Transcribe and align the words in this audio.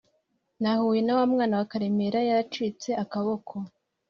Nahuye 0.61 1.01
na 1.03 1.13
wamwana 1.19 1.53
wa 1.59 1.65
karemera 1.71 2.19
yaracitse 2.29 2.89
akaboko 3.03 3.53